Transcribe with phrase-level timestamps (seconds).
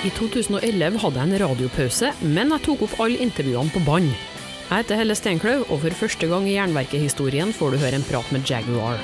[0.00, 4.06] I 2011 hadde jeg en radiopause, men jeg tok opp alle intervjuene på bånd.
[4.08, 8.30] Jeg heter Helle Steinkløv, og for første gang i Jernverket-historien får du høre en prat
[8.32, 8.96] med Jaguar.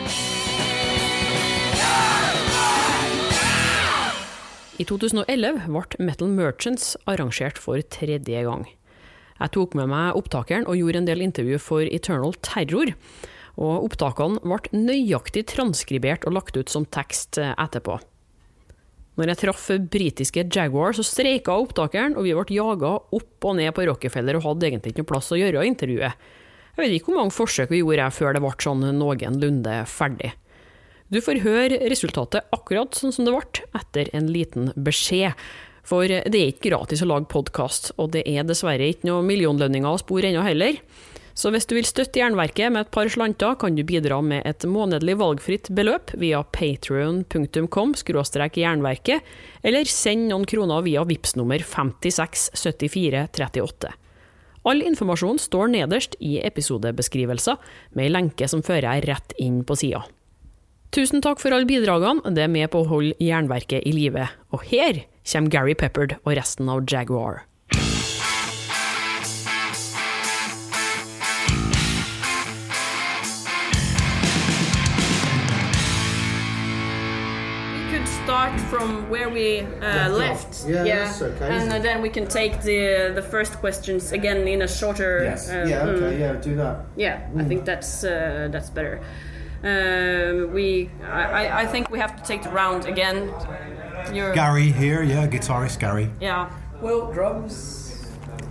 [4.80, 8.64] I 2011 ble Metal Merchants arrangert for tredje gang.
[9.36, 12.96] Jeg tok med meg opptakeren og gjorde en del intervju for Eternal Terror.
[13.60, 18.00] Og opptakene ble nøyaktig transkribert og lagt ut som tekst etterpå.
[19.16, 23.72] Når jeg traff britiske Jaguar, så streika opptakeren, og vi ble jaga opp og ned
[23.72, 26.26] på Rockefeller og hadde egentlig ikke noe plass å gjøre intervjuet.
[26.76, 30.34] Jeg vet ikke hvor mange forsøk vi gjorde før det ble sånn noenlunde ferdig.
[31.08, 35.32] Du får høre resultatet akkurat sånn som det ble, etter en liten beskjed.
[35.86, 39.86] For det er ikke gratis å lage podkast, og det er dessverre ikke noe millionlønninger
[39.86, 40.80] å spore ennå heller.
[41.36, 44.64] Så hvis du vil støtte Jernverket med et par slanter, kan du bidra med et
[44.64, 47.92] månedlig valgfritt beløp via patrion.com
[48.56, 49.20] jernverket,
[49.62, 53.92] eller send noen kroner via VIPS nummer 567438.
[54.66, 57.56] All informasjon står nederst i episodebeskrivelser,
[57.92, 60.08] med ei lenke som fører deg rett inn på sida.
[60.96, 64.24] Tusen takk for alle bidragene, det er med på å holde Jernverket i live.
[64.56, 67.44] Og her kommer Gary Peppard og resten av Jaguar.
[78.78, 80.64] From where we uh, left.
[80.68, 84.62] Yeah, that's okay, And uh, then we can take the the first questions again in
[84.62, 85.24] a shorter.
[85.24, 85.48] Yes.
[85.50, 86.76] uh, yeah, okay, mm, yeah, do that.
[86.96, 89.00] yeah, I think that's uh, that's better.
[89.64, 93.30] Um, we, I, I- I think we have to take the round again.
[94.12, 96.08] You're, Gary here, yeah, guitarist Gary.
[96.20, 96.48] Yeah.
[96.82, 98.04] Will drums.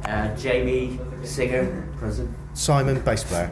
[0.06, 1.66] Uh, Jamie, singer,
[1.98, 2.30] present.
[2.54, 3.50] Simon, bass player.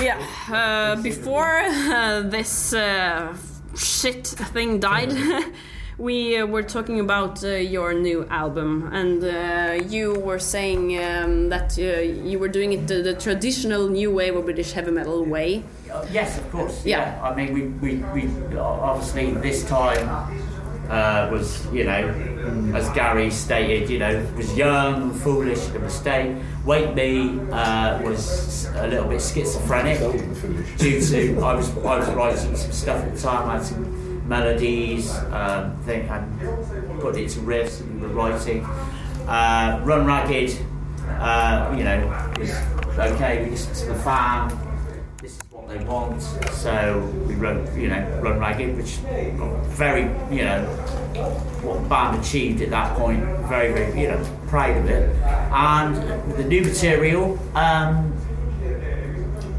[0.00, 0.18] Yeah.
[0.50, 3.34] Uh, before uh, this uh,
[3.76, 5.12] shit thing died,
[5.98, 11.48] we uh, were talking about uh, your new album, and uh, you were saying um,
[11.48, 15.24] that uh, you were doing it the, the traditional new wave of British heavy metal
[15.24, 15.64] way.
[15.90, 16.84] Uh, yes, of course.
[16.84, 17.18] Yeah.
[17.22, 20.06] I mean, we, we, we obviously this time
[20.88, 26.36] uh, was, you know, as Gary stated, you know, was young, foolish, a mistake.
[26.64, 29.98] Wake Me uh, was a little bit schizophrenic
[30.78, 33.48] due to I was I was writing some stuff at the time.
[33.48, 36.24] I had some melodies, um, think I
[37.00, 38.64] put it to riffs and we were writing.
[39.26, 40.56] Uh, Run Ragged,
[41.18, 42.06] uh, you know,
[42.38, 43.44] was okay.
[43.44, 44.65] We listened to the fan.
[45.76, 46.22] They want.
[46.22, 48.96] So we wrote, you know, Run Ragged, which
[49.74, 50.02] very,
[50.34, 50.64] you know,
[51.62, 53.22] what the band achieved at that point.
[53.48, 55.14] Very, very, you know, proud of it.
[55.52, 55.96] And
[56.34, 58.12] the new material, um,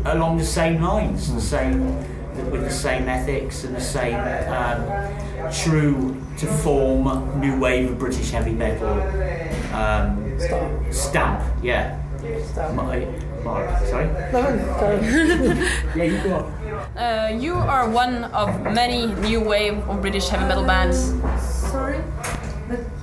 [0.05, 1.95] along the same lines, and the same
[2.51, 4.15] with the same ethics and the same
[4.47, 8.89] um, true to form new wave of British heavy metal
[9.73, 10.39] um,
[10.91, 11.43] stamp.
[11.63, 11.99] Yeah.
[12.51, 12.75] Stamp.
[12.75, 13.07] My,
[13.47, 14.07] Mark, sorry.
[15.95, 16.45] yeah, you go on.
[16.97, 21.15] Uh, you are one of many new wave of British heavy metal bands.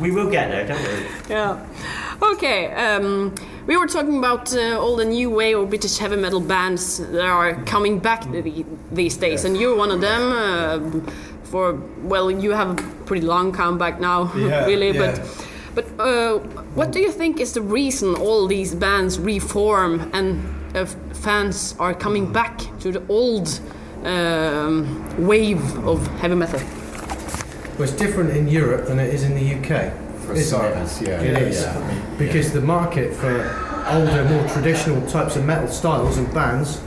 [0.00, 0.88] we will get there, don't we?
[1.28, 1.58] Yeah.
[2.22, 2.72] Okay.
[2.72, 3.34] Um,
[3.66, 7.20] we were talking about uh, all the new wave of British heavy metal bands that
[7.26, 10.32] are coming back the, these days, and you're one of them.
[10.32, 10.80] Uh,
[11.44, 14.92] for well, you have a pretty long comeback now, Yeah, really.
[14.92, 15.16] yeah.
[15.16, 15.20] But
[15.74, 16.38] but uh,
[16.74, 21.94] what do you think is the reason all these bands reform and uh, fans are
[21.94, 23.60] coming back to the old
[24.04, 26.60] um, wave of heavy metal?
[27.78, 29.92] Well, it's different in Europe than it is in the UK.
[30.20, 30.44] For Isn't it?
[30.44, 31.20] starters, yeah.
[31.22, 31.62] It is.
[31.62, 32.14] Yeah.
[32.18, 33.32] Because the market for
[33.88, 36.80] older, more traditional types of metal styles and bands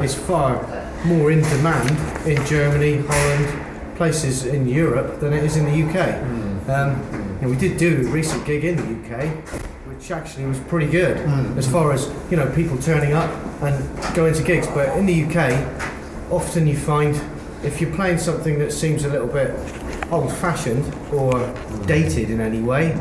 [0.00, 0.64] is far
[1.04, 1.90] more in demand
[2.26, 6.22] in Germany, Holland, places in Europe than it is in the UK.
[6.68, 9.28] Um, and we did do a recent gig in the UK,
[9.86, 11.56] which actually was pretty good mm.
[11.56, 13.30] as far as you know people turning up
[13.62, 14.66] and going to gigs.
[14.68, 17.20] But in the UK, often you find
[17.62, 19.50] if you're playing something that seems a little bit
[20.10, 21.32] old-fashioned or
[21.86, 22.92] dated in any way,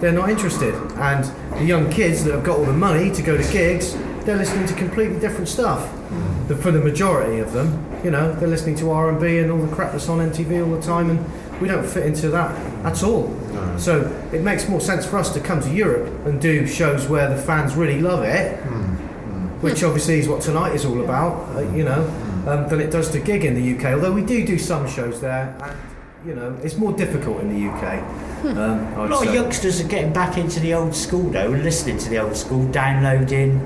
[0.00, 0.74] they're not interested.
[0.98, 1.24] And
[1.58, 4.66] the young kids that have got all the money to go to gigs, they're listening
[4.66, 5.90] to completely different stuff.
[6.08, 6.48] Mm.
[6.48, 9.50] the, for the majority of them, you know, they're listening to R and B and
[9.50, 11.18] all the crap that's on MTV all the time, and
[11.60, 13.34] we don't fit into that at all.
[13.78, 14.02] So
[14.32, 17.40] it makes more sense for us to come to Europe and do shows where the
[17.40, 18.56] fans really love it,
[19.60, 22.02] which obviously is what tonight is all about, uh, you know,
[22.46, 23.94] um, than it does to gig in the UK.
[23.94, 25.76] Although we do do some shows there, and
[26.26, 28.02] you know, it's more difficult in the UK.
[28.44, 31.62] Um, A I'd lot of youngsters are getting back into the old school though, and
[31.64, 33.60] listening to the old school, downloading,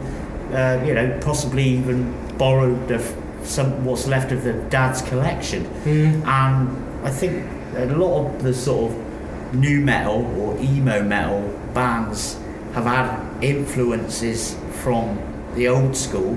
[0.52, 5.64] uh, you know, possibly even borrowed the, f- some what's left of the dad's collection.
[5.84, 6.26] Mm.
[6.26, 7.46] And I think
[7.76, 11.40] a lot of the sort of new metal or emo metal
[11.74, 12.38] bands
[12.74, 15.18] have had influences from
[15.54, 16.32] the old school,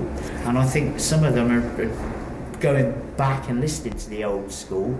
[0.45, 4.99] and I think some of them are going back and listening to the old school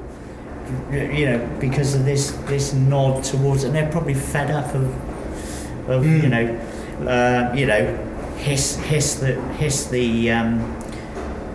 [0.92, 4.86] you know, because of this this nod towards, and they're probably fed up of,
[5.90, 6.24] of Mm.
[6.24, 6.60] you know,
[7.08, 7.96] uh, you know,
[8.38, 10.60] hiss hiss the hiss the um,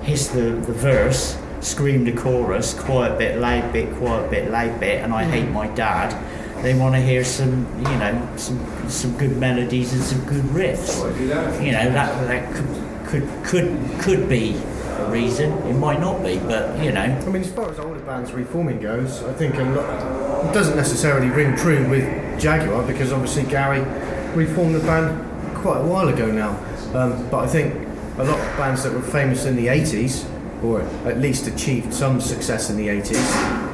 [0.02, 5.02] hiss the, the verse, scream the chorus, quiet bit, loud bit, quiet bit, loud bit,
[5.02, 6.16] and I hate my dad.
[6.62, 8.58] They want to hear some, you know, some
[8.88, 10.98] some good melodies and some good riffs.
[11.64, 14.60] You know, that that could could could could be
[14.98, 15.52] a reason.
[15.66, 17.00] It might not be, but you know.
[17.00, 20.76] I mean, as far as older bands reforming goes, I think a lot, it doesn't
[20.76, 22.04] necessarily ring true with
[22.40, 23.80] Jaguar because obviously Gary
[24.34, 26.50] reformed the band quite a while ago now.
[26.94, 27.74] Um, but I think
[28.18, 30.26] a lot of bands that were famous in the 80s,
[30.62, 33.16] or at least achieved some success in the 80s,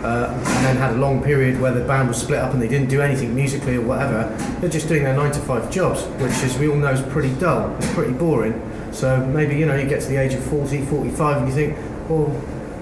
[0.03, 2.69] uh, and then had a long period where the band was split up and they
[2.69, 4.29] didn't do anything musically or whatever,
[4.61, 7.35] they're just doing their 9 to 5 jobs, which, as we all know, is pretty
[7.35, 8.61] dull, it's pretty boring.
[8.93, 11.77] So maybe, you know, you get to the age of 40, 45 and you think,
[12.09, 12.27] well,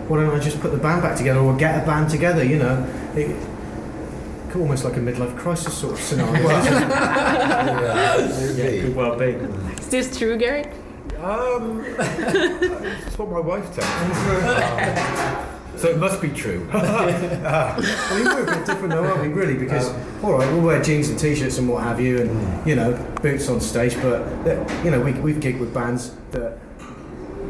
[0.09, 2.59] why don't I just put the band back together or get a band together, you
[2.59, 2.87] know?
[3.17, 3.35] It,
[4.56, 6.33] almost like a midlife crisis sort of scenario.
[8.55, 9.37] Yeah, could well be.
[9.81, 10.65] Is this true, Gary?
[11.25, 14.15] Um, that's what my wife tells me.
[15.79, 16.69] so it must be true.
[16.71, 17.81] I
[18.15, 19.55] mean, we're a bit different though, aren't we, really?
[19.55, 22.67] Because, um, all right, we'll wear jeans and t-shirts and what have you, and, mm.
[22.67, 22.93] you know,
[23.23, 26.59] boots on stage, but, uh, you know, we, we've gigged with bands that,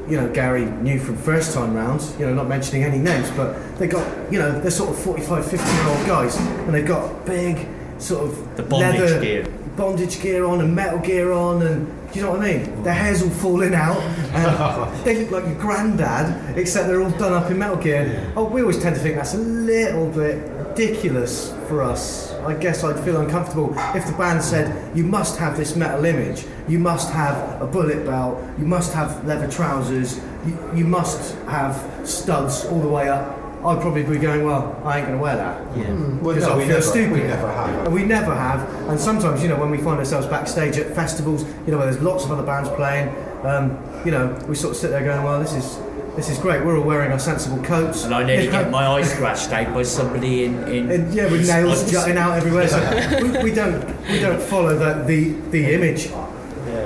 [0.08, 3.76] you know, Gary knew from first time rounds, you know, not mentioning any names, but
[3.78, 7.26] they got, you know, they're sort of 45, 50 year old guys, and they've got
[7.26, 7.66] big,
[8.04, 9.46] sort of The bondage leather gear.
[9.76, 12.82] bondage gear on and metal gear on, and do you know what I mean?
[12.82, 13.98] Their hair's all falling out,
[14.34, 18.32] and um, they look like your granddad, except they're all done up in metal gear.
[18.36, 22.32] Oh, we always tend to think that's a little bit ridiculous for us.
[22.44, 26.44] I guess I'd feel uncomfortable if the band said, you must have this metal image,
[26.68, 31.82] you must have a bullet belt, you must have leather trousers, you, you must have
[32.06, 33.40] studs all the way up.
[33.64, 35.76] I'd probably be going, well, I ain't going to wear that.
[35.76, 35.84] Yeah.
[36.20, 37.12] Well, no, I we feel never, stupid.
[37.12, 37.84] we never have.
[37.86, 38.88] And we never have.
[38.90, 42.02] And sometimes, you know, when we find ourselves backstage at festivals, you know, where there's
[42.02, 43.08] lots of other bands playing,
[43.44, 45.78] um, you know, we sort of sit there going, well, this is
[46.14, 46.64] this is great.
[46.64, 48.04] We're all wearing our sensible coats.
[48.04, 50.62] And I nearly You know, get my eye scratched out by somebody in.
[50.68, 52.68] in and yeah, with nails jutting out everywhere.
[52.68, 56.10] So we, we don't we don't follow the the, the image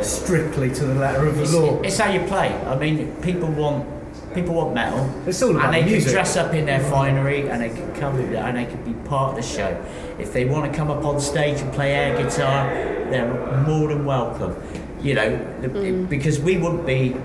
[0.03, 1.81] strictly to the letter of It's, the law.
[1.83, 2.55] it's how you play.
[2.55, 3.87] I mean, people want
[4.35, 5.11] people want metal.
[5.27, 7.95] It's all about and they the can dress up in their finery and they can
[7.95, 9.83] come and they can be part of the show.
[10.19, 12.69] If they want to come up on stage and play air guitar,
[13.11, 14.57] they're more than welcome.
[15.01, 16.09] You know, the- mm.
[16.09, 17.17] because we wouldn't be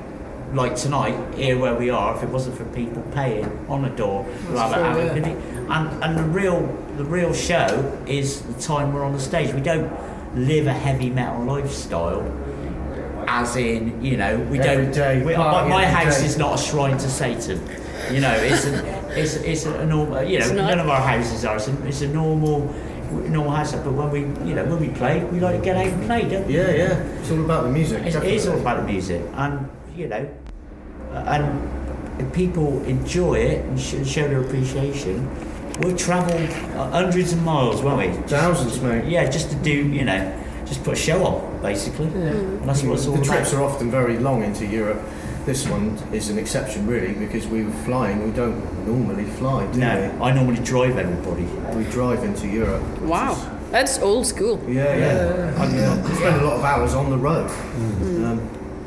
[0.53, 4.23] like tonight here where we are if it wasn't for people paying on a door
[4.49, 5.79] rather true, having yeah.
[5.79, 6.61] and and the real
[6.97, 9.51] the real show is the time we're on the stage.
[9.53, 9.91] We don't
[10.35, 12.21] live a heavy metal lifestyle.
[13.35, 14.93] As in, you know, we Every don't.
[14.93, 16.25] day, we, my, my house day.
[16.27, 17.59] is not a shrine to Satan.
[18.11, 20.21] You know, it's a, it's it's a normal.
[20.23, 20.67] You know, It's not.
[20.69, 21.55] none of our houses are.
[21.55, 22.59] It's a, it's a normal
[23.11, 23.71] normal house.
[23.73, 26.29] But when we you know when we play, we like to get out and play,
[26.29, 26.55] don't we?
[26.57, 26.99] Yeah, yeah.
[27.21, 28.03] It's all about the music.
[28.05, 30.29] It's, it is all about the music, and you know,
[31.13, 35.27] and if people enjoy it and sh- show their appreciation,
[35.79, 36.37] we'll travel
[36.79, 38.13] uh, hundreds of miles, won't we?
[38.27, 39.05] Thousands, mate.
[39.05, 40.21] Yeah, just to do you know,
[40.65, 42.05] just put a show on, basically.
[42.07, 43.33] And that's what it's all the about.
[43.35, 45.01] trips are often very long into Europe.
[45.45, 48.23] This one is an exception, really, because we were flying.
[48.23, 51.43] We don't normally fly, do no, I normally drive everybody.
[51.75, 51.83] we?
[51.83, 52.81] We drive into Europe.
[53.01, 54.57] Wow, is- that's old school.
[54.67, 55.53] yeah, yeah.
[55.57, 56.03] I yeah.
[56.15, 57.49] spend a lot of hours on the road.
[57.49, 58.39] Um,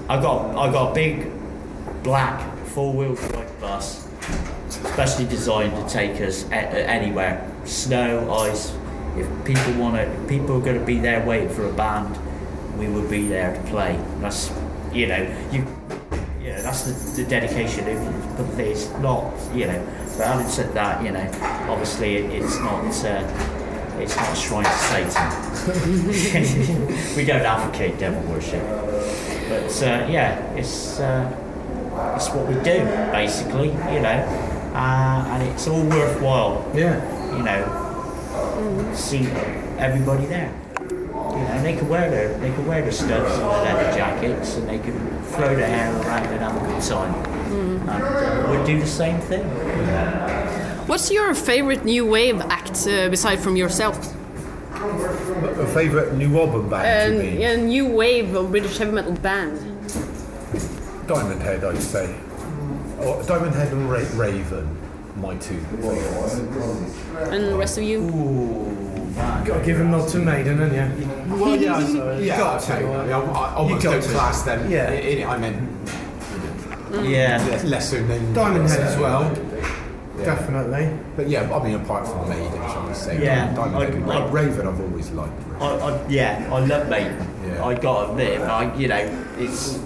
[0.08, 1.30] I got I got a big
[2.02, 4.08] black four wheel drive bus,
[4.70, 8.72] specially designed to take us a- a- anywhere, snow, ice.
[9.18, 12.16] If people want to, people are going to be there waiting for a band,
[12.78, 13.98] we will be there to play.
[14.20, 14.50] That's
[14.92, 15.64] you know you.
[16.42, 17.86] Yeah, that's the, the dedication.
[17.88, 19.80] If- But it's not, you know.
[20.18, 21.26] But having said that, you know,
[21.72, 22.84] obviously it, it's not.
[23.04, 23.24] Uh,
[23.98, 25.66] it's not a shrine to Satan.
[27.16, 28.62] we don't advocate devil worship.
[29.48, 31.24] But uh, yeah, it's uh,
[32.14, 34.22] it's what we do, basically, you know,
[34.74, 37.00] uh, and it's all worthwhile, Yeah.
[37.34, 37.64] you know,
[38.94, 39.26] see
[39.78, 40.52] everybody there.
[40.80, 43.96] You know, and they could wear their they could wear their studs and their leather
[43.96, 44.94] jackets, and they could
[45.32, 47.14] throw their hair around and have a good time.
[47.52, 49.44] And uh, we'll do the same thing.
[50.86, 53.98] What's your favorite new wave act uh, beside from yourself?
[54.74, 57.42] A favourite new album band, you mean?
[57.42, 59.58] a new wave of British heavy metal band.
[61.08, 62.14] Diamond Head, I'd say.
[63.00, 64.76] Or Diamond Head and Ra- Raven,
[65.16, 66.34] my two favourites.
[67.30, 68.00] And the rest of you?
[68.00, 69.44] Ooh, man.
[69.44, 70.74] Got to give a nod to Maiden, haven't
[71.30, 71.34] you?
[71.36, 72.66] Well, yeah, I- yeah, got I'll to.
[72.66, 72.92] tell you.
[72.92, 74.08] I, mean, I, I almost got don't to.
[74.10, 74.70] class them.
[74.70, 74.90] Yeah.
[74.92, 75.88] In it, I meant
[77.04, 77.44] Yeah.
[77.62, 78.32] le- lesser known.
[78.32, 79.22] Diamond Head as well.
[80.18, 80.24] Yeah.
[80.24, 80.98] Definitely.
[81.16, 83.22] But yeah, I mean, apart from Maiden, shall we say?
[83.22, 85.32] Yeah, Diamond I- Head and I, Raven, I've always liked.
[85.60, 87.28] I, I, yeah, I love Maiden.
[87.46, 87.64] Yeah.
[87.64, 89.78] I gotta admit, I, you know, it's.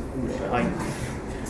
[0.53, 0.63] I,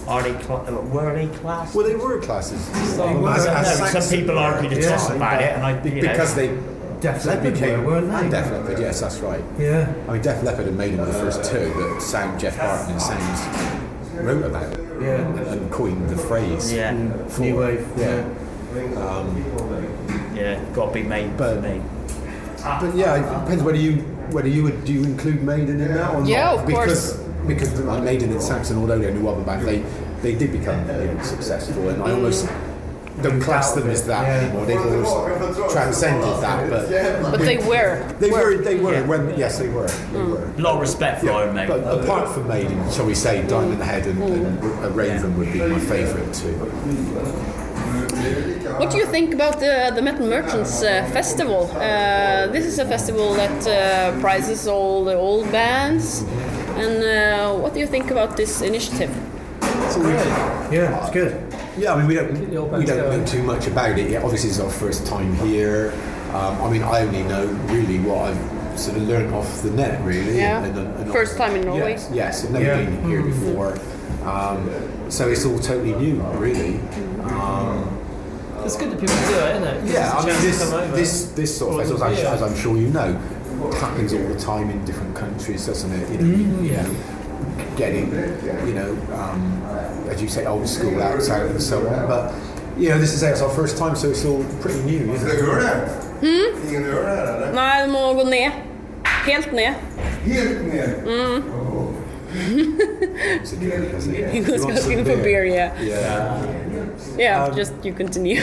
[0.09, 1.75] are they cla- uh, were they class?
[1.75, 2.69] Well, they were classes.
[2.99, 3.28] were.
[3.30, 4.90] As- as no, some Saxon- people argue the Yeah.
[4.90, 6.57] toss about it, and I, you know, because they
[7.00, 8.16] Def Leppard became were, weren't they?
[8.16, 9.42] and Def Leppard, yes, that's right.
[9.59, 9.87] Yeah.
[10.09, 13.00] I mean, Def Leppard and Maiden were the first two that Sound Geoff Barton and
[13.02, 13.40] Sounds
[14.21, 14.69] wrote about
[15.00, 15.14] Yeah.
[15.52, 16.73] and coined the phrase.
[16.73, 16.95] yeah,
[17.28, 17.87] for- New wave.
[17.97, 18.23] Yeah.
[18.97, 19.45] Um,
[20.35, 21.80] yeah, gotta be made But- for me.
[22.62, 26.14] But yeah, it depends whether you whether you would do you include Maiden in that
[26.14, 26.59] or Yeah, not.
[26.61, 27.20] of because, course.
[27.47, 29.82] Because like Maiden and Saxon, although they're new album band, they
[30.23, 32.49] they did become really successful, and I almost
[33.23, 34.35] don't class them as that Yeah.
[34.47, 34.64] anymore.
[34.66, 38.02] They've almost transcended that, but But they were.
[38.18, 39.06] they were they were Yeah.
[39.06, 40.44] when yes they were they were.
[40.56, 41.82] A lot of respect for Iron Maiden.
[41.82, 45.61] But apart from Maiden, shall we say, Diamond Head and, and a Raven would be
[45.61, 46.54] my favourite too.
[48.78, 51.70] What do you think about the, the Metal Merchants uh, Festival?
[51.75, 56.25] Uh, this is a festival that uh, prizes all the old bands.
[56.77, 59.11] And uh, what do you think about this initiative?
[59.62, 60.27] It's good.
[60.73, 61.53] Yeah, it's good.
[61.79, 62.33] Yeah, I mean, we don't
[62.79, 64.23] we don't know too much about it yet.
[64.25, 65.93] Obviously, it's our first time here.
[66.33, 70.00] Um, I mean, I only know really what I've sort of learned off the net,
[70.05, 70.39] really.
[70.39, 70.62] Yeah.
[70.62, 71.93] and- and- and- First time in Norway.
[71.93, 72.77] Yes, yes I've never Yeah.
[72.85, 73.77] been here before,
[74.25, 74.71] um,
[75.09, 76.79] so it's all totally new, really.
[77.25, 77.89] Um,
[78.65, 79.93] It's good that people do it, isn't it?
[79.93, 80.61] yeah, I mean, this
[80.95, 82.33] this this sort of Well, festival, as, yeah.
[82.35, 83.17] as I'm sure you know,
[83.75, 86.09] happens all the time in different countries, doesn't it?
[86.11, 86.64] You know, Mm-hmm.
[86.64, 86.90] you know
[87.76, 88.11] getting,
[88.69, 89.62] you know, um,
[90.11, 92.07] as you say, old school acts out and so on.
[92.09, 92.33] But
[92.79, 95.12] you know, this is it's our first time, so it's all pretty new.
[95.12, 95.33] You Ska know?
[95.37, 96.69] du göra det?
[96.69, 97.52] Ingen gör det här eller?
[97.52, 98.50] Nej, du må gå ned.
[99.05, 99.75] Helt ned.
[100.25, 100.95] Helt ner?
[102.33, 104.31] It's a drink, isn't it?
[104.31, 105.81] He You was want asking for beer, yeah.
[105.83, 106.47] Yeah.
[107.19, 108.40] Yeah, just you continue.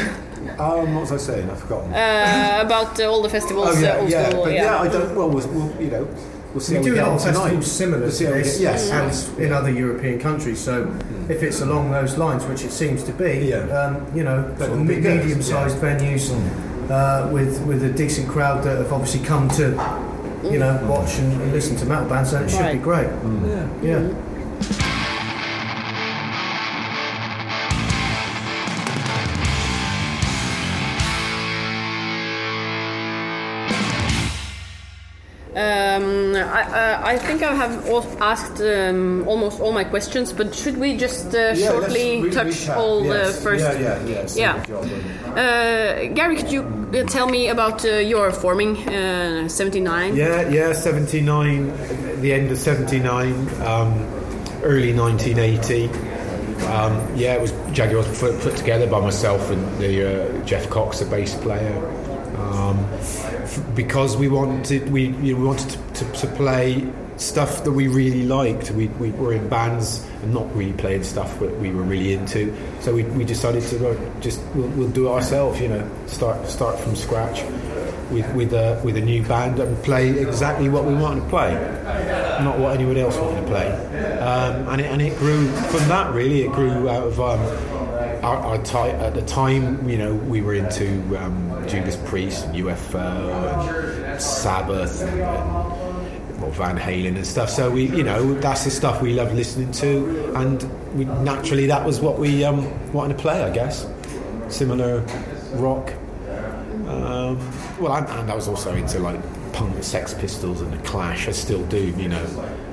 [0.59, 1.49] Um, what was I saying?
[1.49, 1.93] I've forgotten.
[1.93, 4.63] Uh, about uh, all the festivals, oh yeah, uh, yeah, school, but yeah.
[4.63, 5.15] yeah, I don't.
[5.15, 6.07] Well, we'll, we'll you know,
[6.53, 7.39] we'll see We how do we a get lot on of tonight.
[7.41, 9.29] festivals similar We'll to see how we this, get- yes.
[9.29, 10.59] and in other European countries.
[10.59, 10.91] So
[11.29, 13.59] if it's along those lines, which it seems to be, Yeah.
[13.69, 16.31] um, you know, sort of would be me- good, medium-sized venues
[16.89, 19.69] uh, with with a decent crowd that have obviously come to,
[20.43, 22.81] you know, watch and, and listen to metal bands, then it should be Right.
[22.81, 23.09] great.
[23.83, 23.97] Yeah.
[23.97, 24.23] Um,
[36.47, 40.77] I, uh, I think I have al- asked um, almost all my questions, but should
[40.77, 42.77] we just uh, Yeah, shortly re- touch recap.
[42.77, 43.35] all Yes.
[43.35, 43.63] the first?
[43.63, 44.27] Yeah, yeah, yeah.
[44.35, 44.53] Yeah.
[44.57, 46.09] good job, wasn't it?
[46.09, 50.15] Uh, Gary, could you uh, tell me about uh, your forming uh, 79?
[50.15, 53.93] Yeah, yeah, 79, the end of 79, um,
[54.63, 55.89] early 1980.
[56.67, 60.69] Um, yeah, it was Jaguar was put, put together by myself and the uh, Jeff
[60.69, 61.77] Cox, the bass player,
[62.37, 66.87] um, f- because we wanted we you know, we wanted to, to, to play
[67.17, 68.71] stuff that we really liked.
[68.71, 72.55] We, we were in bands and not really playing stuff that we were really into,
[72.79, 75.59] so we, we decided to uh, just we'll, we'll do it ourselves.
[75.59, 77.43] You know, start start from scratch
[78.11, 81.53] with with a with a new band and play exactly what we wanted to play,
[82.43, 83.71] not what anyone else wanted to play.
[84.19, 86.13] Um, and it and it grew from that.
[86.13, 87.39] Really, it grew out of um,
[88.23, 89.87] our, our ti at the time.
[89.89, 95.66] You know, we were into um, Judas Priest and UFO and Sabbath and, and
[96.47, 97.49] well, Van Halen and stuff.
[97.49, 100.63] So we, you know, that's the stuff we love listening to, and
[100.97, 103.43] we, naturally that was what we um, wanted to play.
[103.43, 103.87] I guess
[104.47, 105.01] similar
[105.55, 105.91] rock.
[106.87, 107.37] Um,
[107.79, 109.19] well, and, and I was also into like
[109.53, 111.27] punk, Sex Pistols, and the Clash.
[111.27, 112.23] I still do, you know,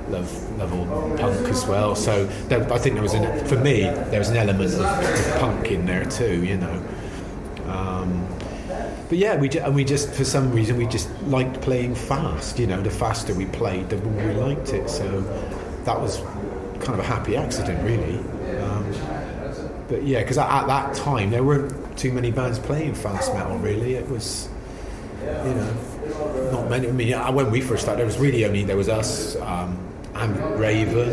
[0.09, 1.97] love love all punk as well.
[1.97, 5.41] So there, I think there was an, for me there was an element of, of
[5.41, 6.83] punk in there too, you know.
[9.15, 12.59] But yeah, we and we just for some reason we just liked playing fast.
[12.59, 14.91] You know, the faster we played, the more we liked it.
[14.91, 15.21] So
[15.85, 16.17] that was
[16.81, 18.19] kind of a happy accident, really.
[18.59, 18.93] Um,
[19.87, 23.57] but yeah, because at, at that time there weren't too many bands playing fast metal.
[23.59, 24.49] Really, it was
[25.21, 26.89] you know not many.
[26.89, 29.79] I mean, when we first started, there was really only there was us um,
[30.17, 31.11] and Raven,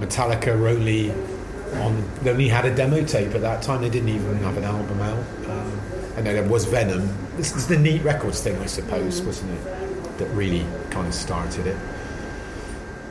[0.00, 1.12] Metallica were only
[1.80, 2.10] on.
[2.20, 3.80] They only had a demo tape at that time.
[3.80, 5.24] They didn't even have an album out.
[5.48, 5.65] Um,
[6.16, 7.08] and then there was Venom.
[7.36, 10.18] This is the neat records thing, I suppose, wasn't it?
[10.18, 11.76] That really kind of started it.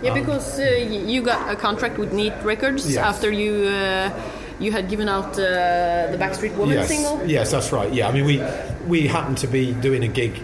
[0.02, 2.98] Yeah, because uh, you got a contract with Neat Records Yes.
[2.98, 4.12] after you uh,
[4.60, 6.88] you had given out uh, the Backstreet Woman yes.
[6.88, 7.26] single.
[7.26, 7.92] Yes, that's right.
[7.94, 8.44] Yeah, I mean, we
[8.88, 10.42] we happened to be doing a gig,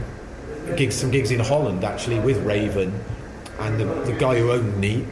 [0.78, 2.94] gigs, some gigs in Holland actually with Raven,
[3.60, 5.06] and the, the guy who owned Neat,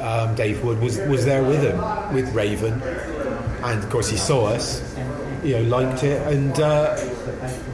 [0.00, 1.78] um, Dave Wood, was was there with him
[2.14, 2.82] with Raven,
[3.62, 4.82] and of course he saw us,
[5.42, 6.96] you know, liked it, and uh,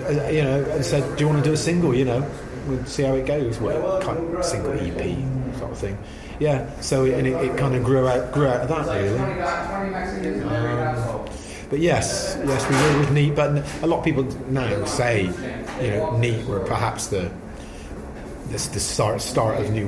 [0.07, 2.31] uh, you know, and said, "Do you want to do a single?" You know,
[2.67, 3.61] we'll see how it goes.
[3.61, 5.99] Well, kind of single EP sort of thing.
[6.39, 6.71] Yeah.
[6.81, 9.19] So and it, it kind of grew out grew out of that really.
[10.43, 11.29] Um,
[11.71, 13.35] but yes, yes, we were with Neat.
[13.35, 15.25] But a lot of people now say,
[15.83, 17.31] you know, Neat were perhaps the
[18.47, 19.87] the, the start start of new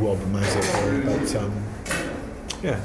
[0.55, 1.19] it were.
[1.19, 1.65] But um,
[2.63, 2.81] yeah,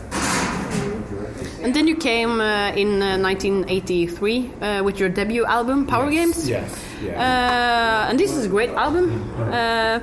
[1.66, 6.48] And then you came uh, in uh, 1983 uh, with your debut album, Power Games.
[6.48, 8.06] yes, yeah.
[8.06, 9.10] Uh, and this is a great album.
[9.52, 10.00] Uh,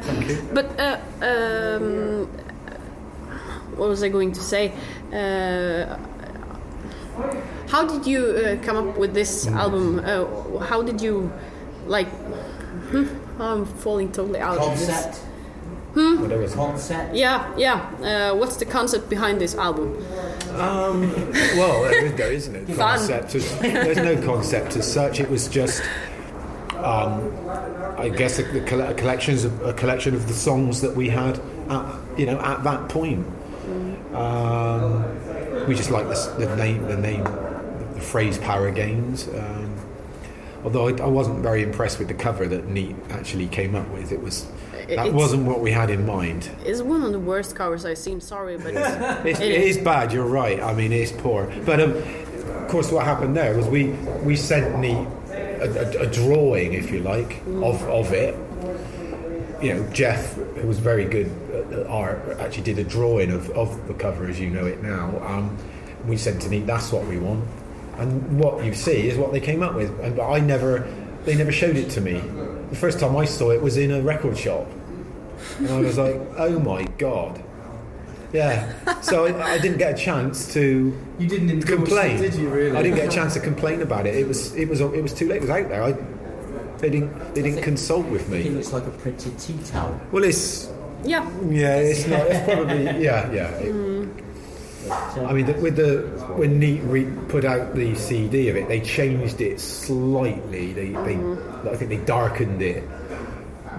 [0.52, 2.26] but uh, um,
[3.76, 4.72] what was I going to say?
[5.12, 5.96] Uh,
[7.68, 10.00] how did you uh, come up with this album?
[10.04, 11.30] Uh, how did you
[11.86, 12.08] like?
[12.90, 13.06] Hmm,
[13.40, 14.90] I'm falling totally out of this.
[14.90, 15.24] Concept.
[15.94, 16.48] whatever.
[16.48, 17.14] Concept.
[17.14, 18.32] Yeah, yeah.
[18.32, 19.96] Uh, what's the concept behind this album?
[20.54, 21.10] Um,
[21.56, 23.34] well, there is, there isn't a concept.
[23.34, 25.20] As, there's no concept as such.
[25.20, 25.82] It was just,
[26.76, 27.32] um,
[27.96, 31.40] I guess, a, a, a collections of a collection of the songs that we had,
[31.68, 33.26] at, you know, at that point.
[34.14, 35.04] Um,
[35.66, 39.74] we just like the, the name, the name, the phrase "Power Games." Um,
[40.64, 44.12] although I, I wasn't very impressed with the cover that Neat actually came up with.
[44.12, 44.46] It was
[44.88, 46.50] that wasn't what we had in mind.
[46.64, 48.20] It's one of the worst covers I've seen.
[48.20, 49.78] Sorry, but it's, It's, It is.
[49.78, 50.12] bad.
[50.12, 50.60] You're right.
[50.62, 51.52] I mean, it's poor.
[51.64, 53.90] But um, of course, what happened there was we
[54.24, 58.34] we sent Neat a, a, a drawing, if you like, of of it.
[59.62, 63.48] You know, Jeff, who was very good at at art, actually did a drawing of,
[63.50, 65.16] of the cover as you know it now.
[65.24, 65.56] Um,
[66.06, 67.44] we said to Neat, "That's what we want,"
[67.98, 69.96] and what you see is what they came up with.
[70.00, 70.88] And but I never,
[71.24, 72.20] they never showed it to me.
[72.72, 74.66] The first time I saw it was in a record shop,
[75.58, 77.42] and I was like, "Oh my god!"
[78.32, 78.72] Yeah.
[79.02, 82.16] So I, I didn't get a chance to You didn't endorse complain.
[82.16, 82.74] it, did you really?
[82.74, 84.14] I didn't get a chance to complain about it.
[84.14, 85.36] It was it was it was too late.
[85.36, 85.82] It was out there.
[85.82, 85.92] I,
[86.78, 88.58] they didn't they didn't consult with I think me.
[88.60, 90.00] it's like a printed tea towel.
[90.10, 90.70] Well, it's
[91.04, 91.28] yeah.
[91.50, 92.26] yeah, it's not.
[92.26, 93.48] It's probably yeah, yeah.
[93.60, 93.91] It-
[95.14, 96.02] So, I mean, the, with the
[96.36, 100.72] when Neat re- put out the CD of it, they changed it slightly.
[100.72, 101.16] They, they
[101.70, 102.82] I think they darkened it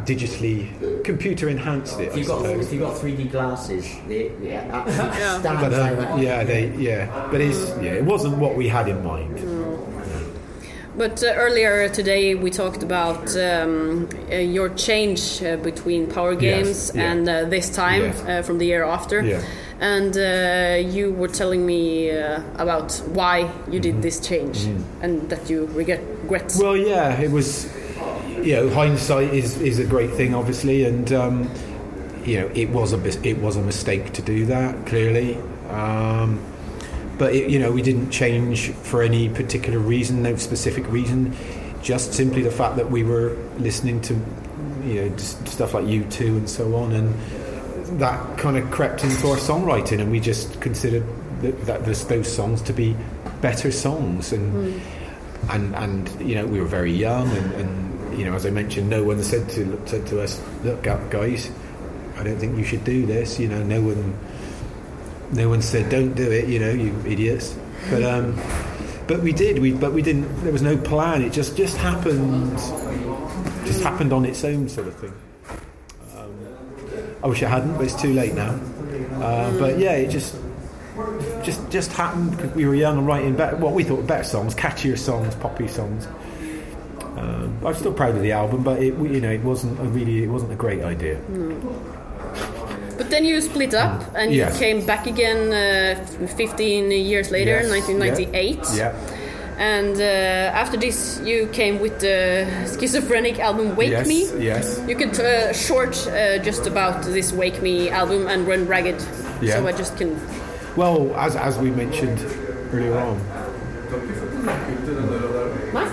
[0.05, 2.07] digitally, computer enhanced it.
[2.09, 2.65] if I you've got suppose.
[2.67, 5.39] if you've got 3D glasses, the, the actually Yeah.
[5.39, 6.11] stands But out.
[6.11, 9.39] um, yeah, they yeah, but it's yeah, it wasn't what we had in mind.
[10.95, 16.41] But uh, earlier today we talked about um, uh, your change uh, between Power Yes,
[16.41, 17.11] Games yeah.
[17.11, 18.21] and uh, this time Yes.
[18.27, 19.21] uh, from the year after.
[19.23, 19.41] Yeah.
[19.83, 23.81] And uh, you were telling me uh, about why you Mm-hmm.
[23.81, 24.63] did this change
[25.01, 26.55] and that you regret.
[26.57, 27.67] Well, yeah, it was.
[28.43, 31.49] You know, hindsight is, is a great thing, obviously, and um,
[32.25, 34.85] you know, it was a it was a mistake to do that.
[34.85, 35.37] Clearly,
[35.69, 36.39] um,
[37.17, 41.35] but it, you know, we didn't change for any particular reason, no specific reason.
[41.81, 44.13] Just simply the fact that we were listening to,
[44.85, 47.15] you know, stuff like U two and so on, and
[47.99, 51.03] that kind of crept into our songwriting, and we just considered
[51.41, 52.95] that, that this, those songs to be
[53.41, 54.81] better songs, and
[55.49, 58.89] and and you know we were very young, and, and you know as I mentioned,
[58.89, 61.51] no one said to said to us, look, gu- guys,
[62.17, 63.39] I don't think you should do this.
[63.39, 64.17] You know, no one
[65.31, 66.47] no one said don't do it.
[66.47, 67.57] You know, you idiots.
[67.89, 68.39] But um,
[69.07, 69.59] but we did.
[69.59, 70.43] We but we didn't.
[70.43, 71.21] There was no plan.
[71.21, 72.57] It just just happened.
[73.65, 75.13] Just happened on its own, sort of thing.
[77.23, 78.51] I wish it hadn't, but it's too late now.
[79.21, 80.35] Uh, but yeah, it just
[81.43, 84.23] just just happened because we were young and writing better, what we thought were better
[84.23, 86.07] songs, catchier songs, poppy songs.
[87.17, 90.23] Um, I'm still proud of the album, but it you know it wasn't a really
[90.23, 91.19] it wasn't a great idea.
[92.97, 94.35] But then you split up and Mm.
[94.35, 94.53] Yes.
[94.53, 98.59] you came back again uh, 15 years later, Yes, 1998.
[98.75, 98.93] Yeah.
[99.57, 102.45] And uh, after this, you came with the
[102.77, 104.07] schizophrenic album Wake yes.
[104.07, 104.27] Me.
[104.39, 104.81] Yes.
[104.87, 109.01] You could uh, short uh, just about this Wake Me album and Run Ragged.
[109.41, 109.57] Yeah.
[109.57, 110.19] So I just can.
[110.75, 112.19] Well, as as we mentioned
[112.73, 113.19] earlier on,
[115.73, 115.85] Nei?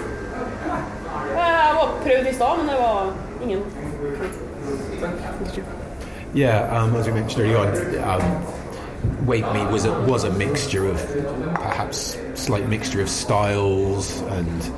[1.37, 3.62] Jeg var prøvd i stad, men det var ingen.
[6.35, 8.60] Yeah, um, as we mentioned earlier on, um,
[9.23, 10.97] Wake Me was a, was a mixture of
[11.55, 14.73] perhaps slight mixture of styles and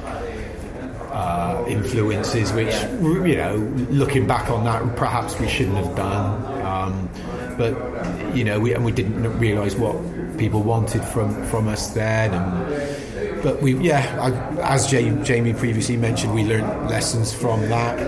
[1.12, 3.56] uh, influences, which you know,
[3.90, 6.62] looking back on that, perhaps we shouldn't have done.
[6.62, 7.08] Um,
[7.56, 9.96] but you know, we and we didn't realise what
[10.38, 15.96] people wanted from from us then, and but we yeah, I, as Jay, Jamie previously
[15.96, 17.98] mentioned, we learned lessons from that.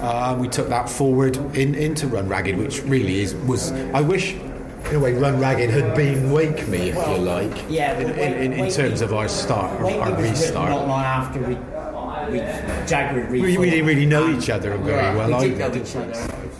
[0.00, 3.72] Uh, we took that forward in, into Run Ragged, which really is was.
[3.72, 4.34] I wish,
[4.88, 7.64] in a way, Run Ragged had been Wake Me, if you like.
[7.68, 10.70] Yeah, in, in, in, in terms Me- of our start, Wake our Me was restart.
[10.70, 11.54] not long after we,
[12.32, 12.38] we
[12.86, 15.40] Jaguar We, we didn't really know each other very Yeah, well.
[15.40, 16.12] we did know each other.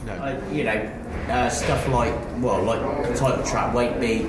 [0.06, 0.12] No.
[0.12, 0.90] Uh, you know,
[1.28, 4.26] uh, stuff like well, like the title track "Wake Me."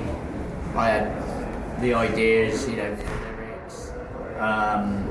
[0.75, 2.97] I had the ideas, you know,
[3.37, 3.91] lyrics,
[4.39, 5.05] um,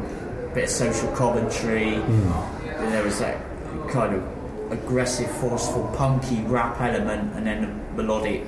[0.54, 1.94] bit of social commentary.
[1.94, 3.38] And there was that
[3.90, 7.62] kind of aggressive, forceful, punky rap element, and then
[7.96, 8.44] the melodic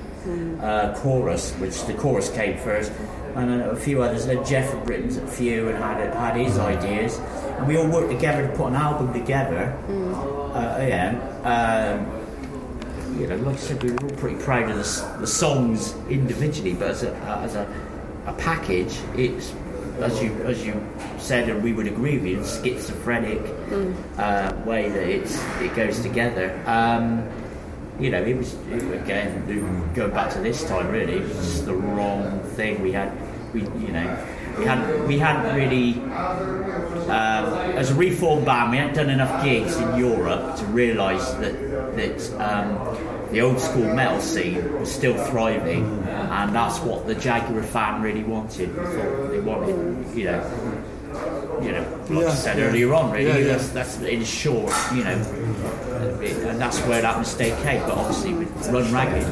[0.61, 2.92] uh, chorus, which the chorus came first,
[3.35, 4.26] and then a few others.
[4.26, 7.18] Then Jeff had written a few and had had his ideas,
[7.58, 9.72] and we all worked together to put an album together.
[10.54, 11.18] Uh, yeah.
[11.44, 12.22] Um,
[13.20, 16.72] you know, like I said, we were all pretty proud of the, the songs individually,
[16.72, 17.66] but as a, as a,
[18.26, 19.52] a package, it's
[20.00, 20.74] as you as you
[21.18, 23.40] said, and we would agree with you, it's schizophrenic
[24.18, 26.58] uh, way that it's it goes together.
[26.66, 27.28] Um,
[28.02, 28.54] you know, it was
[28.92, 30.88] again going back to this time.
[30.88, 32.82] Really, it was just the wrong thing.
[32.82, 33.12] We had,
[33.54, 34.26] we you know,
[34.58, 35.94] we had we hadn't really
[37.08, 41.52] um, as a reform band, we hadn't done enough gigs in Europe to realise that
[41.96, 42.98] that um,
[43.32, 48.24] the old school metal scene was still thriving, and that's what the Jaguar fan really
[48.24, 48.68] wanted.
[48.76, 50.88] We thought they wanted, you know.
[51.62, 52.64] You know, like I said yeah.
[52.64, 53.44] earlier on, really, Yeah, yeah.
[53.56, 55.18] that's, that's in short, you know,
[56.22, 57.80] and that's where that mistake came.
[57.82, 59.26] But obviously, we Run Ragged,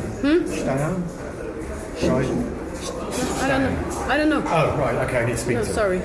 [3.42, 4.06] I don't know.
[4.08, 4.42] I don't know.
[4.46, 5.72] Oh right, okay, I need to speak No, to.
[5.72, 5.98] sorry.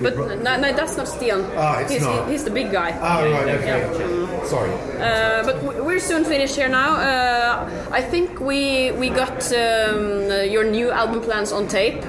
[0.00, 1.50] But no, no, that's not Stian.
[1.56, 2.28] Ah, it's he's, not.
[2.28, 2.92] he's the big guy.
[2.92, 3.80] Oh right, okay.
[3.80, 4.44] Yeah.
[4.44, 4.70] Sorry.
[5.00, 6.96] Uh, but we're soon finished here now.
[6.96, 12.02] Uh, I think we we got um, uh, your new album plans on tape.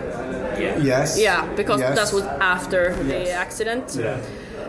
[0.60, 0.78] Yeah.
[0.78, 1.18] Yes.
[1.20, 1.96] Yeah, because Yes.
[1.96, 3.96] that was after the accident.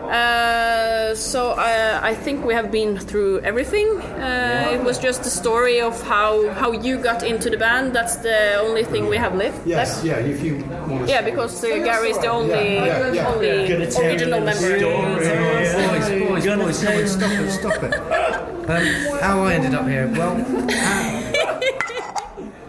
[0.09, 3.87] Uh, so uh, I think we have been through everything.
[4.01, 7.93] Uh, It was just the story of how, how you got into the band.
[7.93, 9.59] That's the only thing we have left.
[9.67, 10.05] Yes, left.
[10.05, 10.17] yeah.
[10.33, 10.55] If you
[10.87, 11.11] want to.
[11.11, 13.27] Yeah, because uh, Gary is the only Yeah, yeah, yeah.
[13.33, 14.79] only Gonna original the member.
[14.79, 18.69] Boys, boys, Gonna boys, tell come on, you- stop it, stop it.
[18.69, 20.07] Um, how I ended up here?
[20.17, 20.35] Well,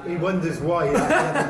[0.06, 0.92] He wonders why he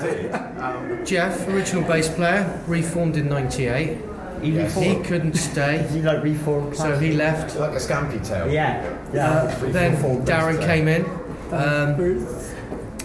[0.07, 0.35] did.
[0.35, 3.97] Um, Jeff, original bass player, reformed in '98.
[4.43, 7.57] He He couldn't stay, you like reformed, so he left.
[7.57, 8.51] like a scampy tail.
[8.51, 9.31] yeah, yeah.
[9.31, 11.05] Uh, then Darren came in.
[11.53, 11.97] Um,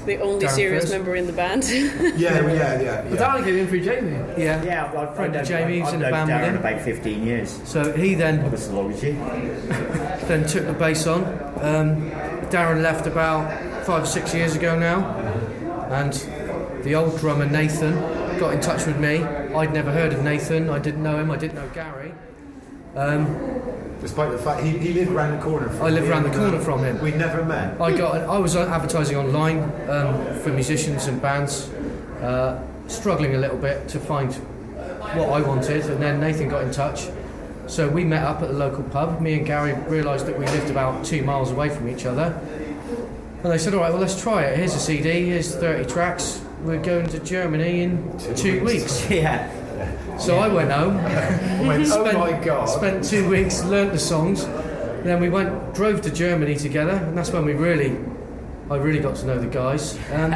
[0.05, 0.93] The only Darren serious first.
[0.93, 1.63] member in the band.
[1.69, 2.81] Yeah, yeah, yeah.
[2.81, 3.01] yeah.
[3.09, 4.11] But Darren came in for Jamie.
[4.37, 4.63] yeah.
[4.63, 6.57] Yeah, well, I've Friend known, of Jamie's I've in the known band with Darren him.
[6.75, 7.59] about 15 years.
[7.65, 9.13] So he then That's as long as you.
[10.27, 11.23] then took the bass on.
[11.61, 12.11] Um,
[12.51, 13.49] Darren left about
[13.85, 14.99] five or six years ago now,
[15.89, 16.13] and
[16.83, 17.95] the old drummer Nathan
[18.39, 19.23] got in touch with me.
[19.23, 20.69] I'd never heard of Nathan.
[20.69, 21.31] I didn't know him.
[21.31, 22.13] I didn't know Gary.
[22.95, 23.25] Um,
[24.01, 26.37] Despite the fact he, he lived round the corner from I lived me round the
[26.37, 27.01] corner uh, from him.
[27.01, 27.81] We never met.
[27.81, 28.21] I got.
[28.21, 31.69] I was advertising online um, for musicians and bands,
[32.21, 34.31] uh, struggling a little bit to find
[35.15, 37.09] what I wanted, and then Nathan got in touch.
[37.67, 39.19] So we met up at the local pub.
[39.21, 42.39] Me and Gary realised that we lived about two miles away from each other,
[43.43, 44.57] and they said, "All right, well, let's try it.
[44.57, 45.25] Here's a CD.
[45.25, 46.44] Here's 30 tracks.
[46.65, 49.49] We're going to Germany in two weeks." Yeah.
[50.17, 50.95] So I went home.
[51.67, 52.65] Went, oh spent, my god.
[52.65, 54.45] Spent two weeks, learnt the songs.
[55.03, 57.97] Then we went, drove to Germany together, and that's when we really,
[58.71, 59.97] I really got to know the guys.
[60.13, 60.31] Um,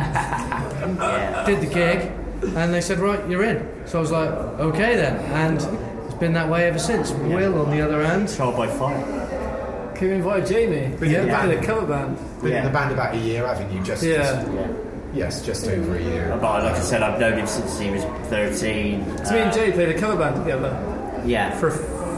[1.46, 2.12] Did the gig,
[2.56, 3.88] and they said, right, you're in.
[3.88, 5.58] So I was like, okay then, and
[6.06, 7.12] it's been that way ever since.
[7.12, 9.94] Will, on the other hand, Trial by fire.
[9.96, 10.96] Came invited Jamie.
[10.98, 11.52] Been in the band.
[11.52, 12.18] In a cover band.
[12.44, 13.82] Been in the band about a year, haven't you?
[13.84, 14.44] Just, Yeah.
[14.44, 16.38] just- yes, just over a year.
[16.42, 19.26] But like I said, I've known him since he was 13.
[19.26, 21.58] So me and Jay played a cover band together Yeah.
[21.60, 21.72] for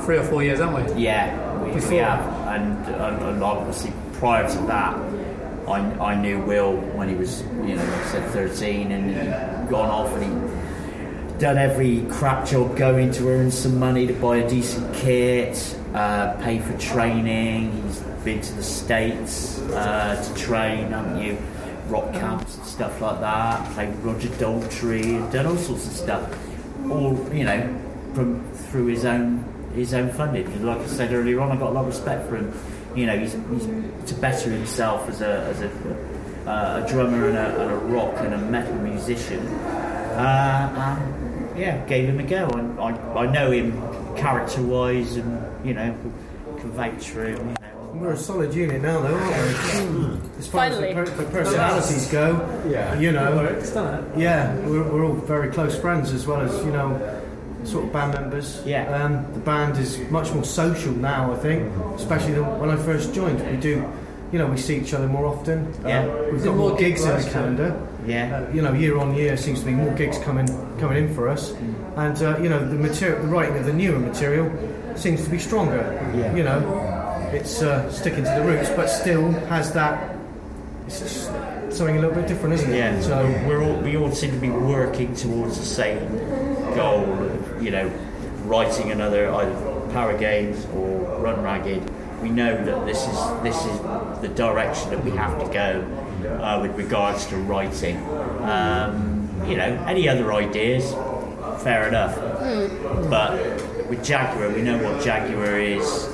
[0.05, 1.01] three or four years, haven't we?
[1.03, 2.01] Yeah, we, we Before.
[2.03, 4.95] have, and, and, and obviously prior to that,
[5.67, 9.69] I, I knew Will when he was, you know, like I said, 13, and he'd
[9.69, 10.23] gone off and
[11.31, 15.75] he'd done every crap job going to earn some money to buy a decent kit,
[15.93, 17.71] uh, pay for training.
[17.83, 21.37] He's been to the States uh, to train, haven't you?
[21.91, 23.69] Rock camps and stuff like that.
[23.73, 26.37] Played Roger Daltrey and done all sorts of stuff.
[26.89, 27.81] all you know
[28.13, 29.43] from through his own
[29.75, 30.45] his own funding.
[30.45, 32.53] And Like I said earlier on, I got a lot of respect for him.
[32.95, 33.65] You know, he's, he's
[34.09, 38.15] to better himself as a as a, uh, a drummer and a, and a rock
[38.17, 39.45] and a metal musician.
[39.47, 43.71] Uh, and yeah, gave him a go, and I, I know him
[44.15, 45.95] character wise, and you know,
[46.59, 47.47] can him.
[47.47, 47.80] You know.
[47.93, 50.37] We're a solid unit now, though, aren't we?
[50.39, 50.89] As far Finally.
[50.89, 52.97] as the, per- the personalities go, Yeah.
[52.99, 54.19] you know, Works, doesn't it?
[54.19, 57.21] yeah, we're, we're all very close friends as well as you know,
[57.63, 58.61] sort of band members.
[58.65, 58.89] Yeah.
[59.03, 63.13] Um, the band is much more social now, I think, especially than when I first
[63.13, 63.39] joined.
[63.51, 63.87] We do,
[64.31, 65.71] you know, we see each other more often.
[65.85, 66.05] Yeah.
[66.05, 67.87] Uh, we've got more gigs in the calendar.
[68.07, 68.45] Yeah.
[68.49, 70.47] Uh, you know, year on year seems to be more gigs coming
[70.79, 71.51] coming in for us,
[71.97, 74.49] and uh, you know, the material, the writing of the newer material
[74.97, 75.83] seems to be stronger.
[76.15, 76.35] Yeah.
[76.35, 76.80] You know,
[77.33, 80.15] it's uh, sticking to the roots, but still has that.
[80.87, 81.25] It's just
[81.75, 82.77] something a little bit different, isn't it?
[82.77, 86.15] Yeah, so So we're all we all seem to be working towards the same
[86.75, 87.87] goal of you know
[88.45, 91.89] writing another either Power Games or Run Ragged.
[92.21, 93.79] We know that this is this is
[94.21, 97.97] the direction that we have to go uh, with regards to writing.
[98.41, 100.93] Um, you know, any other ideas,
[101.63, 102.15] fair enough.
[103.09, 106.05] But with Jaguar, we know what Jaguar is,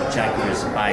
[0.00, 0.90] what Jaguar is about.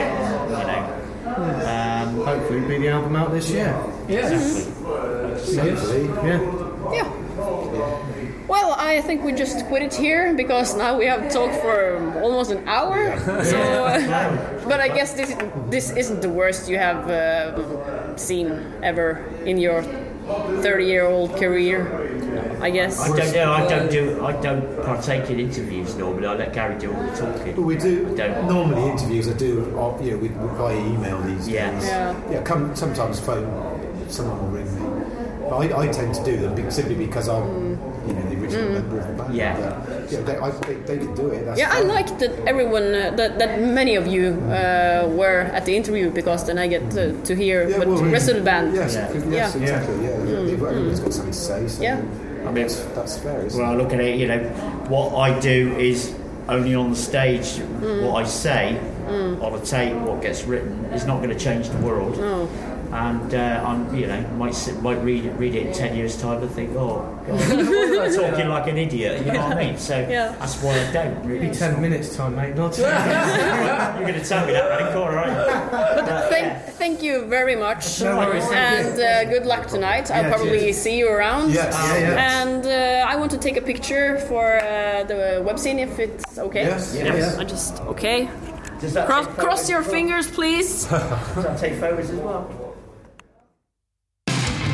[0.49, 0.93] You know.
[1.27, 3.75] Um, hopefully, be the album out this year.
[4.07, 4.29] Yeah.
[4.29, 6.05] Hopefully.
[6.23, 6.93] Yeah.
[6.93, 7.27] Yeah.
[8.47, 12.49] Well, I think we just quit it here because now we have talked for almost
[12.49, 13.19] an hour.
[13.43, 15.35] So, uh, but I guess this
[15.69, 18.47] this isn't the worst you have uh, seen
[18.81, 19.83] ever in your
[20.63, 22.06] 30-year-old career.
[22.61, 22.99] I guess.
[22.99, 23.51] I don't know.
[23.53, 24.25] I don't do.
[24.25, 26.27] I don't partake in interviews normally.
[26.27, 27.55] I let Gary do all the talking.
[27.55, 28.47] But we do I don't.
[28.47, 29.27] normally interviews.
[29.27, 31.71] I do, uh, you know, with, with via email these Yeah.
[31.71, 31.85] days.
[31.85, 32.31] Yeah.
[32.31, 32.41] Yeah.
[32.43, 33.45] Come sometimes phone.
[34.09, 35.05] Someone will ring me.
[35.49, 37.71] But I, I tend to do them simply because I'm,
[38.07, 39.35] you know, the original member of the band.
[39.35, 39.55] Yeah.
[39.85, 40.21] But, yeah.
[40.21, 41.45] They, I, they, they can do it.
[41.45, 41.87] That's Yeah, I fine.
[41.87, 46.45] like that everyone, uh, that, that many of you uh, were at the interview because
[46.47, 48.73] then I get to, to hear Yeah, what well, the rest of the band.
[48.75, 49.11] Yes, Yeah.
[49.13, 49.51] yes, Yeah.
[49.51, 49.61] Mm.
[49.61, 49.95] exactly.
[50.03, 50.51] Yeah, yeah.
[50.53, 51.67] Everybody's got something to say.
[51.67, 52.01] So Yeah.
[52.47, 53.45] I mean, that's, that's fair.
[53.45, 54.19] Isn't Well, I look at it.
[54.19, 54.39] You know,
[54.87, 56.15] what I do is
[56.47, 57.45] only on the stage.
[57.45, 58.07] Mm.
[58.07, 59.41] What I say mm.
[59.43, 62.17] on a tape, what gets written, is not going to change the world.
[62.17, 62.49] No.
[62.91, 66.19] And uh, I'm, you know, might sit, might read it, read it in ten years'
[66.21, 69.25] time and think, oh, God, why am I talking like an idiot?
[69.25, 69.77] You know what I mean?
[69.77, 70.35] So Yeah.
[70.39, 71.49] that's why I don't really.
[71.49, 72.55] Be ten minutes time, mate.
[72.55, 72.77] Not.
[72.77, 76.05] You're going to tell me that, man, Cora, aren't you?
[76.05, 76.59] But, Thank, yeah.
[76.59, 78.01] thank you very much.
[78.01, 78.45] No worries.
[78.53, 80.09] And uh, good luck tonight.
[80.09, 80.77] I'll Yeah, probably cheers.
[80.77, 81.51] see you around.
[81.51, 82.41] Yes, yeah, yeah.
[82.43, 86.37] And uh, I want to take a picture for uh, the web scene if it's
[86.37, 86.63] okay.
[86.63, 87.37] Yes, yeah, Yes.
[87.37, 88.29] I just okay.
[88.79, 89.89] Does that Cross, cross your well?
[89.89, 90.85] fingers, please.
[90.85, 92.47] Does that take photos as well?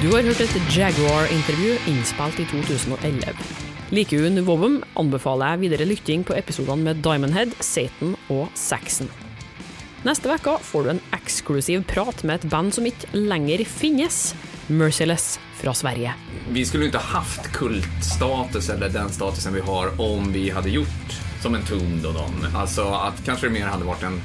[0.04, 3.38] Du har hørt et Jaguar-intervju innspilt i 2011.
[3.96, 9.08] Liker du Nuvobum, anbefaler jeg videre lytting på episodene med Diamond Head, Satan og Saxon.
[10.04, 14.34] Neste uke får du en eksklusiv prat med et band som ikke lenger finnes,
[14.68, 16.12] Merciless fra Sverige.
[16.52, 21.56] Vi skulle ikke haft kultstatus eller den statusen vi har om vi hadde gjort som
[21.56, 22.50] en Tombed og dem.
[22.52, 24.20] Altså at kanskje det mer hadde vært en,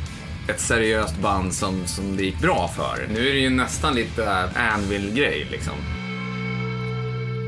[0.49, 3.07] ett seriöst band som, som det gick bra för.
[3.13, 5.75] Nu är det ju nästan lite Anvil-grej liksom.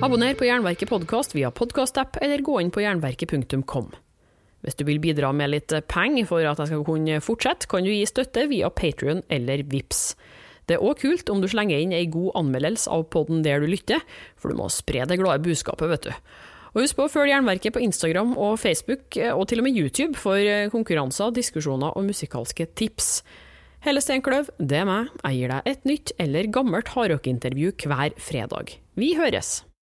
[0.02, 3.90] Abonner på Jernverket podkast via podkastapp, eller gå inn på jernverket.kom.
[4.60, 7.92] Hvis du vil bidra med litt penger for at jeg skal kunne fortsette, kan du
[7.92, 10.14] gi støtte via Patrion eller Vips.
[10.68, 13.68] Det er òg kult om du slenger inn ei god anmeldelse av podden der du
[13.68, 14.04] lytter,
[14.36, 16.12] for du må spre det glade budskapet, vet du.
[16.74, 20.14] Og husk på å følge Jernverket på Instagram og Facebook, og til og med YouTube,
[20.18, 20.38] for
[20.70, 23.22] konkurranser, diskusjoner og musikalske tips.
[23.80, 25.08] Helle Steinkløv, det er meg.
[25.24, 28.76] Jeg gir deg et nytt eller gammelt hardrockintervju hver fredag.
[29.00, 29.60] Vi høres!